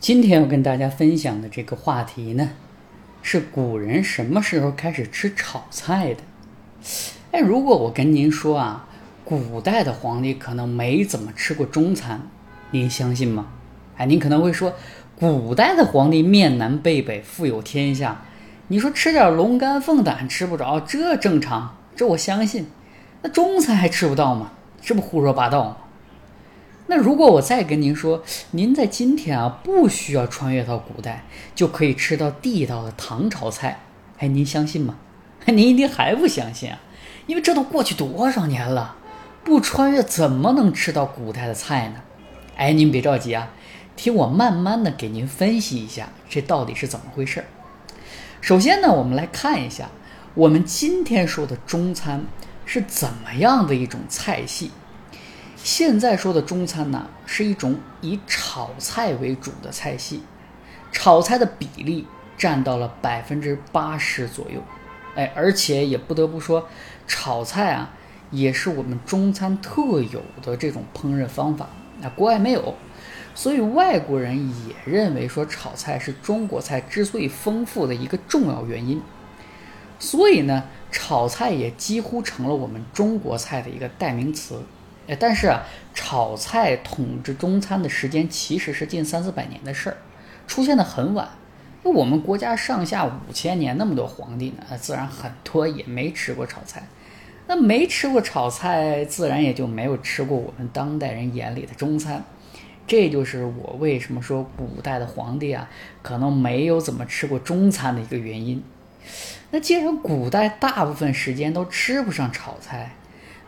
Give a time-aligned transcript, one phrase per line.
[0.00, 2.52] 今天要跟大家分享的这个话题呢，
[3.20, 6.22] 是古人什么时候开始吃炒菜的？
[7.32, 8.88] 哎，如果我跟您说啊，
[9.26, 12.22] 古代的皇帝可能没怎么吃过中餐，
[12.70, 13.48] 您相信吗？
[13.98, 14.72] 哎，您可能会说，
[15.16, 18.22] 古代的皇帝面南背北，富有天下，
[18.68, 22.66] 你说吃点龙肝凤胆吃不着，这正常，这我相信。
[23.20, 24.52] 那中餐还吃不到吗？
[24.80, 25.76] 这不胡说八道吗？
[26.90, 31.24] 那如果我再跟您说，您在今天啊，不需要穿越到古代，
[31.54, 33.78] 就可以吃到地道的唐朝菜，
[34.18, 34.96] 哎，您相信吗？
[35.46, 36.80] 您一定还不相信啊，
[37.28, 38.96] 因为这都过去多少年了，
[39.44, 42.00] 不穿越怎么能吃到古代的菜呢？
[42.56, 43.52] 哎，您别着急啊，
[43.94, 47.46] 听我慢慢的给您分析一下，这到底是怎么回事儿。
[48.40, 49.88] 首先呢，我们来看一下
[50.34, 52.24] 我们今天说的中餐
[52.66, 54.72] 是怎么样的一种菜系。
[55.62, 60.22] 现在说的中餐呢，是一种以炒菜为主的菜系，
[60.90, 62.06] 炒菜的比例
[62.38, 64.62] 占到了百分之八十左右，
[65.14, 66.66] 哎，而且也不得不说，
[67.06, 67.92] 炒菜啊，
[68.30, 71.68] 也是我们中餐特有的这种烹饪方法，
[72.00, 72.74] 那国外没有，
[73.34, 79.02] 所以外国人也认为说炒菜是中国菜之所以丰富的一个重要原因，
[79.98, 84.62] 所以呢，炒菜也几乎成了我们中国菜的一个代名词。
[85.18, 85.62] 但是啊，
[85.94, 89.96] 炒菜统治中餐的时间其实是近三四百年的事儿，
[90.46, 91.28] 出现的很晚。
[91.82, 96.86] 那我们国家上下五千年那么多皇帝呢，自然很多也没吃过炒菜。
[97.46, 102.22] 那没吃过炒菜，自然也就没有吃过我们当代人眼里的中餐。
[102.86, 105.68] 这就是我为什么说古代的皇帝啊，
[106.02, 108.62] 可能没有怎么吃过中餐的一个原因。
[109.50, 112.94] 那既然古代大部分时间都吃不上炒菜，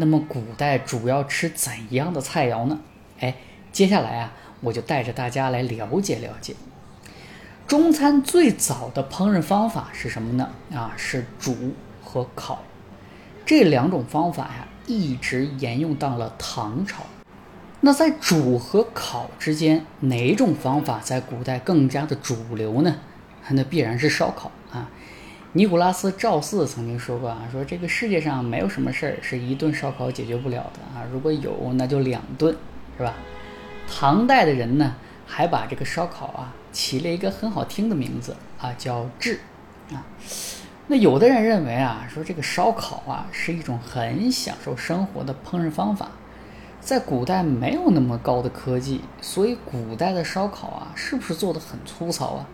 [0.00, 2.78] 那么古代主要吃怎样的菜肴呢？
[3.18, 3.34] 哎，
[3.72, 6.54] 接下来啊，我就带着大家来了解了解
[7.66, 10.50] 中餐最早的烹饪方法是什么呢？
[10.72, 12.62] 啊，是煮和烤
[13.44, 17.02] 这两种方法呀，一直沿用到了唐朝。
[17.80, 22.96] 那在煮和烤之间，哪种方法在古代更加的主流呢？
[23.50, 24.52] 那必然是烧烤。
[25.54, 32.54] 尼古拉斯赵四曾经说过啊，说这个世界上没有什么事儿是一顿烧烤解决不了的啊，如果有那就两顿，
[32.98, 33.14] 是吧？
[33.88, 34.94] 唐代的人呢，
[35.26, 39.40] 还把这个烧烤啊起了一个很好听的名字啊，叫炙
[39.90, 40.04] 啊。
[40.88, 46.10] 那有的人认为啊，说这个烧烤啊是一种很享受生活的烹饪方法，
[46.78, 52.46] 在古代没有那么高的科技，所以古代的烧烤啊是不是做的很粗糙啊？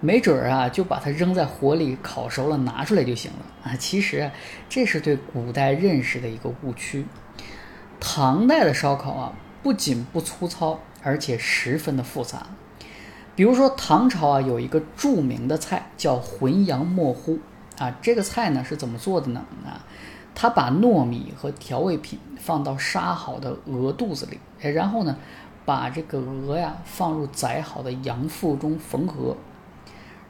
[0.00, 3.76] 没准儿啊，就把它扔在火里烤熟了，拿出来就行了啊！
[3.76, 4.30] 其实啊
[4.68, 7.06] 这是对古代认识的一个误区。
[7.98, 12.46] 唐代的烧烤啊，不仅不粗糙，而且十分的复杂。
[13.34, 17.38] 比如说唐朝啊，有一个著名的菜叫浑羊墨糊
[17.78, 19.44] 啊，这个菜呢是怎么做的呢？
[19.64, 19.84] 啊，
[20.34, 25.16] 他把糯米和调味品放到杀好的鹅肚子里，哎，然后呢，
[25.64, 29.34] 把这个鹅呀放入宰好的羊腹中缝合。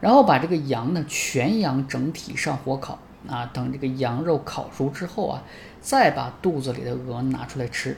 [0.00, 5.42] 然后把这个羊呢，全羊整体上火烤啊，等这个羊肉烤熟之后啊，
[5.80, 7.96] 再把肚子里的鹅拿出来吃。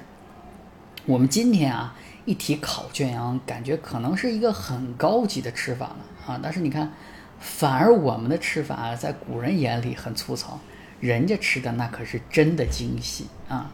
[1.07, 6.41] 我们今天啊，一提烤全羊，感觉可能是一个很高级的吃法了啊。
[6.43, 6.93] 但是你看，
[7.41, 10.61] 反而我们的吃法啊在古人眼里很粗糙，
[11.01, 13.73] 人家吃的那可是真的精细啊。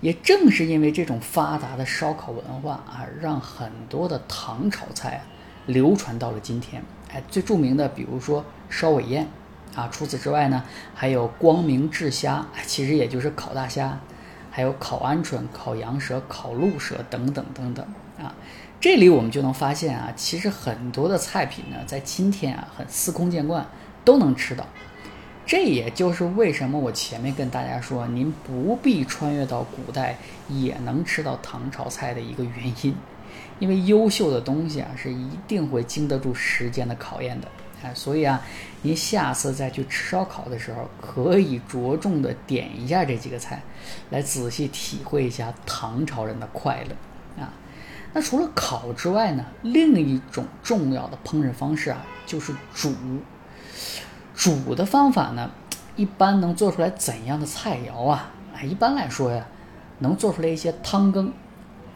[0.00, 5.24] 也正是因为这种发达的烧烤文化啊，让很多的唐炒菜啊。
[5.66, 6.82] 流传到了今天，
[7.12, 9.26] 哎，最著名的，比如说烧尾宴，
[9.74, 10.62] 啊，除此之外呢，
[10.94, 13.98] 还有光明炙虾，其实也就是烤大虾，
[14.50, 17.86] 还有烤鹌鹑、烤羊舌、烤鹿舌等等等等，
[18.18, 18.34] 啊，
[18.80, 23.66] 这里我们就能发现啊，其实很多的菜品呢，在今天啊，很司空见惯，
[24.04, 24.66] 都能吃到。
[25.46, 32.94] 这也就是为什么我前面跟大家说，您不必穿越到古代也能吃到唐朝菜的一个原因。
[33.58, 37.48] 因为优秀的东西啊，是一定会经得住时间的考验的，
[37.82, 38.40] 哎，所以啊，
[38.82, 43.62] 您下次再去吃烧烤的时候，可以着重的点一下这几个菜，
[44.10, 47.52] 来仔细体会一下唐朝人的快乐啊。
[48.12, 52.94] 那除了烤之外呢，另一种重要的烹饪方式啊，就是煮。
[54.34, 55.50] 煮的方法呢，
[55.96, 58.30] 一般能做出来怎样的菜肴啊？
[58.54, 59.44] 哎，一般来说呀，
[59.98, 61.32] 能做出来一些汤羹。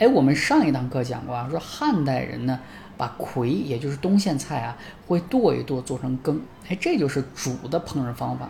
[0.03, 2.59] 哎，我们上一堂课讲过啊，说汉代人呢，
[2.97, 4.77] 把葵，也就是冬苋菜啊，
[5.07, 6.43] 会剁一剁做成羹。
[6.69, 8.49] 哎，这就是煮的烹饪方法。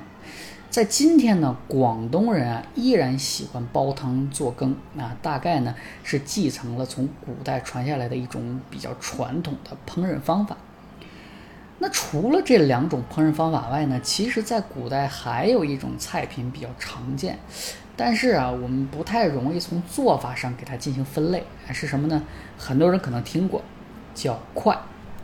[0.70, 10.56] 在今天呢，广东人啊依然喜欢煲汤做羹啊，大概呢是继承了从古代传下来的一种比较传统的烹饪方法。
[11.78, 17.38] 那除了这两种烹饪方法外呢，其实在古代还有一种菜品比较常见，
[17.96, 22.22] 但是啊，我们不太容易从做法上给它进行分类，是什么呢？
[22.58, 23.62] 很多人可能听过，
[24.14, 24.74] 叫快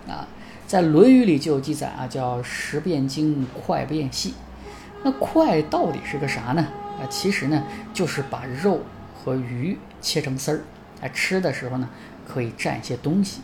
[0.06, 0.28] 啊，
[0.66, 4.34] 在《论语》里就有记载啊，叫食变精，快变细。
[5.02, 6.68] 那快到底是个啥呢？
[7.00, 8.82] 啊，其实呢，就是把肉
[9.14, 10.60] 和鱼切成丝儿，
[11.00, 11.88] 啊，吃的时候呢，
[12.26, 13.40] 可以蘸一些东西。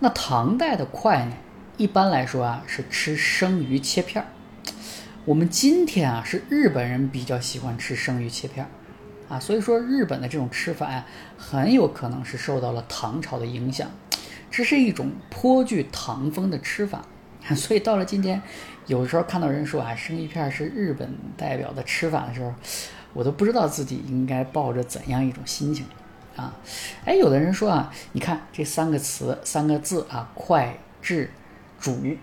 [0.00, 1.32] 那唐代的快呢？
[1.76, 4.28] 一般来说啊，是吃生鱼切片儿。
[5.26, 8.68] 我们今天啊，是日本人比较喜欢吃生鱼切片儿，
[9.34, 11.06] 啊，所以说日本的这种吃法呀，
[11.38, 13.90] 很有可能是受到了唐朝的影响。
[14.50, 17.06] 这是一种颇具唐风的吃法，
[17.56, 18.42] 所以到了今天，
[18.86, 22.52] 有时候看到人说啊，生鱼片是日本代表的吃法的时候，
[23.14, 25.86] 我都不知道自己应该抱着怎样一种心情
[26.36, 26.54] 啊。
[27.06, 30.78] 哎，有的人说啊，你看这三个词、三个字啊，快、
[31.84, 31.90] 智。
[31.90, 32.16] 煮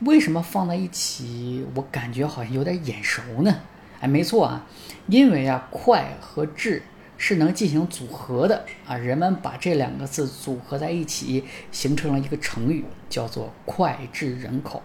[0.00, 1.66] 为什么放在一起？
[1.74, 3.60] 我感觉好像有点眼熟呢。
[4.00, 4.66] 哎，没错啊，
[5.08, 6.82] 因为啊，快和智
[7.16, 8.96] 是能进行组合的啊。
[8.96, 14.82] 人们把这两个字组合在一起，形成了一个成语，叫做“脍炙人口”。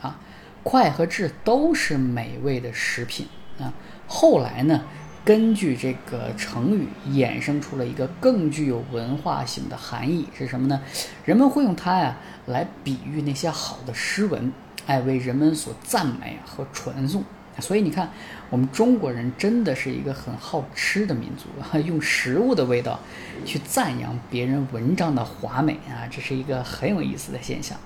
[0.00, 0.18] 啊，
[0.62, 3.26] 快和智都是美味的食品
[3.58, 3.74] 啊。
[4.06, 4.84] 后来呢？
[5.24, 10.78] 根据这个成语衍生出了一个更具有文化性的含义是什么呢？
[11.24, 14.52] 人们会用它呀来比喻那些好的诗文，
[14.86, 17.24] 哎，为人们所赞美和传颂。
[17.60, 18.10] 所以你看，
[18.50, 23.00] 我们中国人真的是一个很好吃的民族，用食物的味道
[23.46, 27.78] 去赞扬别人文章的华美啊，这是一个很有意思的现象。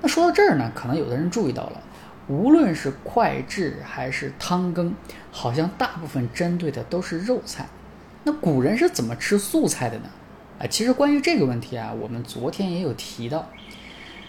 [0.00, 1.82] 那说到这儿呢，可能有的人注意到了。
[2.26, 4.94] 无论是快炙还是汤羹，
[5.30, 7.68] 好像大部分针对的都是肉菜。
[8.24, 10.08] 那古人是怎么吃素菜的呢？
[10.58, 13.50] 啊，其实关于这个问题啊，我们昨天也有提到，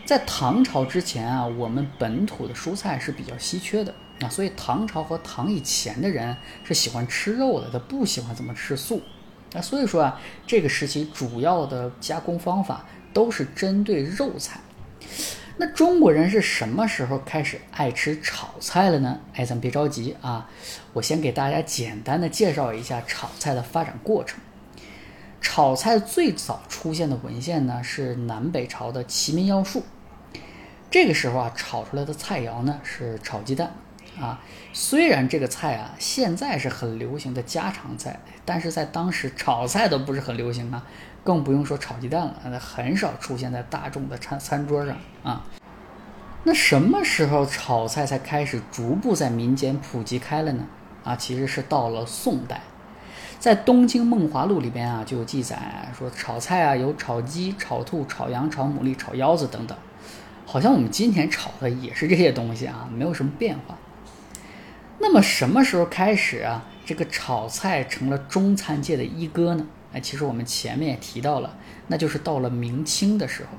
[0.06, 9.02] 在唐朝之前啊，我们本土的蔬菜是比较稀缺的啊，所以唐朝和唐以前的人是喜欢吃肉的，他不喜欢怎么吃素。
[9.54, 14.60] 那所以说啊，这个时期主要的加工方法都是针对肉菜。
[15.58, 19.20] 那中国人是什么时候开始爱吃炒菜了呢？
[19.34, 20.50] 哎，咱别着急啊，
[20.92, 24.40] 我先给大家简单的介绍一下炒菜的发展过程。
[25.40, 29.84] 炒菜最早出现的文献呢是南北朝的《齐民要术》，
[30.92, 33.72] 这个时候啊，炒出来的菜肴呢是炒鸡蛋
[34.20, 34.42] 啊。
[34.74, 40.86] 虽然这个菜啊现在是很流行的家常菜，但是在当时炒菜都不是很流行啊。
[41.26, 45.44] 更不用说炒鸡蛋了，那很少出现在大众的餐餐桌上啊。
[46.44, 50.68] 那什么时候炒菜才开始逐步在民间普及开了呢？
[51.04, 52.62] 啊，其实是到了宋代，
[53.40, 59.76] 在《东京梦华录》里边啊就有记载说，炒菜啊有炒鸡、炒兔、炒羊、炒牡蛎、炒腰子等等，
[60.46, 63.76] 好像我们今天炒的也是这些东西啊，没有什么变化。
[65.00, 69.66] 那么什么时候开始啊，这个炒菜成了中餐界的一哥呢？
[69.96, 71.56] 哎，其实我们前面也提到了，
[71.88, 73.58] 那就是到了明清的时候，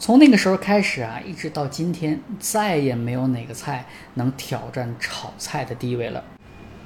[0.00, 6.24] 从那个时候开始啊，一直到今天，再也没有哪个菜能挑战炒菜的地位了。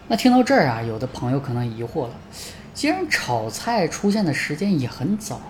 [0.09, 2.15] 那听到这儿啊，有的朋友可能疑惑了：
[2.75, 5.41] 既然炒菜出现的时间也很早，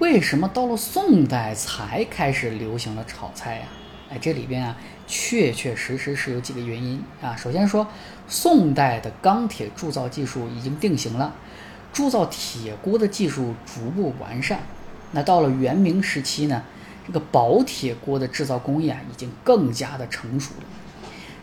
[0.00, 3.66] 为什么到了宋代才开始流行了炒菜呀？
[4.10, 7.36] 哎，这里边啊，确确实实是有几个原因啊。
[7.36, 7.86] 首先说，
[8.26, 11.32] 宋代的钢铁铸造技术已经定型了。
[11.98, 14.60] 铸造铁锅的技术逐步完善，
[15.10, 16.62] 那到了元明时期呢，
[17.04, 20.66] 这个薄铁锅的制造工艺啊已经更加的成熟了。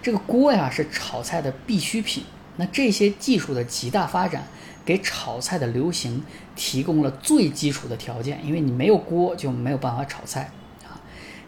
[0.02, 2.24] 这个锅呀是炒菜的必需品，
[2.56, 4.48] 那这些技术的极大发展，
[4.86, 6.24] 给炒菜的流行
[6.56, 10.50] 提供了最基础的条件，因为你没有锅就没有办法炒菜
[10.86, 10.96] 啊。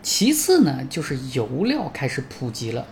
[0.03, 2.85] 其次呢，就是油料开始普及了。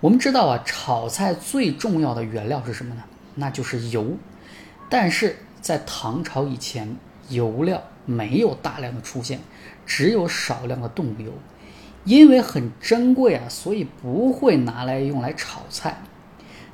[0.00, 3.04] 我们知道啊，炒菜最重要的原料是什么呢？
[3.36, 4.16] 那就是油。
[4.90, 6.94] 但是在唐朝以前，
[7.30, 9.40] 油料没有大量的出现，
[9.86, 11.32] 只有少量的动物油，
[12.04, 16.02] 因为很珍贵啊，所以不会拿来用来炒菜。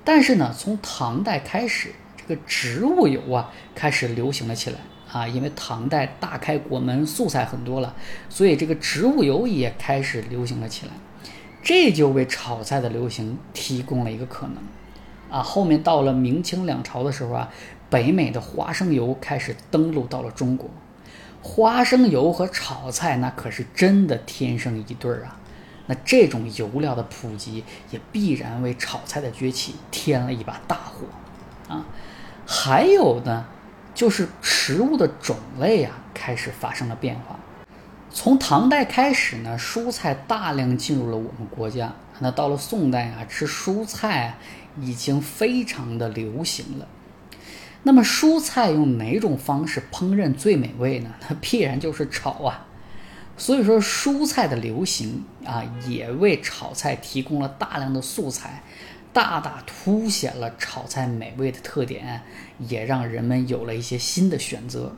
[0.02, 4.78] 但是呢，从唐代开始，这个植物油啊开始流行了起来
[5.12, 7.94] 啊，因为唐代大开国门，素菜很多了，
[8.28, 10.92] 所以这个植物油也开始流行了起来，
[11.62, 14.56] 这就为炒菜的流行提供了一个可能
[15.30, 15.40] 啊。
[15.40, 17.48] 后面到了明清两朝的时候啊。
[17.90, 20.70] 北美的花生油开始登陆到了中国，
[21.42, 25.36] 花生油和炒菜那可是真的天生一对儿啊！
[25.86, 31.84] 那这种油料的普及也必然为炒菜的崛起添了一把大火啊。
[32.46, 33.44] 还有呢，
[33.92, 37.38] 就是食物的种类啊开始发生了变化。
[38.12, 41.92] 从唐代开始呢，蔬菜大量进入了我们国家。
[42.20, 44.36] 那到了宋代啊，吃蔬菜
[44.80, 46.86] 已经非常的流行了。
[47.82, 51.10] 那么蔬菜用哪种方式烹饪最美味呢？
[51.28, 52.66] 那 必然就是炒啊。
[53.36, 58.62] 所以说，蔬菜的流行啊，也为炒菜提供了大量的素材，
[59.14, 62.20] 大大凸显了炒菜美味的特点，
[62.58, 64.92] 也让人们有了一些新的选择。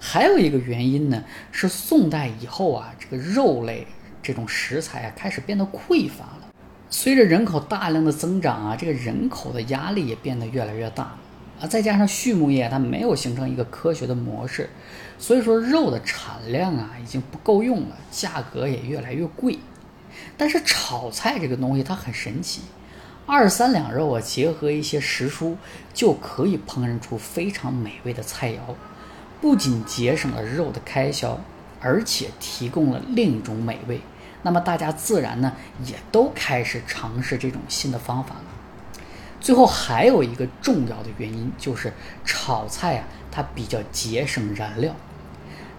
[0.00, 3.86] 还有一个原因呢，是宋代以后啊，这个肉类
[4.20, 6.48] 这种食材啊开始变得匮乏了。
[6.90, 11.16] 随着人口大量的增长啊，这个人口的压力也变得越来越大
[11.62, 11.66] 啊。
[11.66, 14.68] 再加上畜牧业它没有形成一个科学的模式，
[15.18, 19.58] 所以说肉的产量啊已经不够用了，价格也越来越贵。
[20.36, 22.62] 但是炒菜这个东西它很神奇，
[23.24, 25.54] 二三两肉啊结合一些时蔬
[25.94, 28.74] 就可以烹饪出非常美味的菜肴。
[29.40, 31.40] 不仅节省了肉的开销，
[31.80, 34.00] 而且提供了另一种美味。
[34.42, 35.52] 那么大家自然呢
[35.84, 38.51] 也都开始尝试这种新的方法了。
[39.42, 41.92] 最后还有一个重要的原因就是
[42.24, 44.94] 炒菜啊，它比较节省燃料。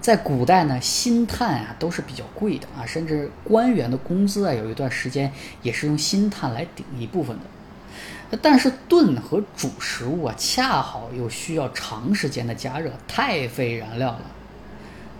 [0.01, 8.38] 在古代呢，薪炭啊都是比较贵的啊，甚至官员的工资啊有一段时间也是用薪炭来顶一部分的。
[8.41, 14.22] 但是炖和煮食物啊，恰好又需要长时间的加热，太费燃料了。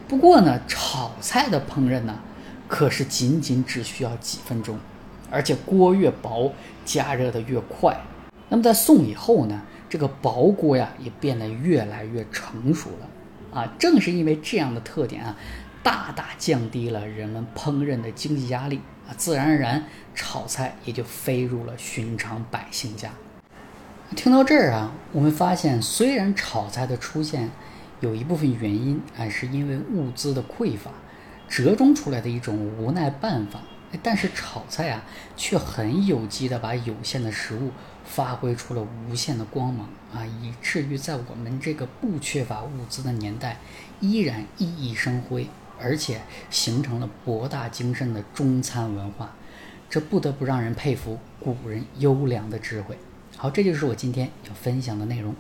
[0.06, 2.20] 不过呢，炒菜的烹饪呢，
[2.68, 4.78] 可是仅仅只需要几分钟，
[5.32, 6.52] 而且锅越薄，
[6.84, 7.96] 加热的越快。
[8.54, 13.60] 那么在宋以后呢，这个薄锅呀也变得越来越成熟了。
[13.60, 15.36] 啊，正是因为这样的特点啊，
[15.82, 18.80] 大大降低了人们烹饪的经济压力。
[19.08, 19.84] 啊，自然而然，
[20.14, 23.10] 炒菜也就飞入了寻常百姓家。
[24.16, 27.50] 听到这儿啊，我们发现，虽然炒菜的出现
[28.02, 30.92] 有一部分原因啊，是因为物资的匮乏，
[31.50, 33.62] 折中出来的一种无奈办法，
[34.02, 35.04] 但是炒菜啊，
[35.36, 37.72] 却很有机的把有限的食物
[38.06, 43.60] 发挥出了无限的光芒啊，以至于在我们这个不缺乏物资的年代，
[44.00, 45.48] 依然熠熠生辉。
[45.80, 49.34] 而且形成了博大精深的中餐文化，
[49.90, 52.98] 这不得不让人佩服古人优良的智慧。
[53.36, 55.36] 好，这就是我今天要分享的内容。